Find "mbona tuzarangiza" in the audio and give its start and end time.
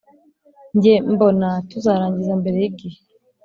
1.13-2.33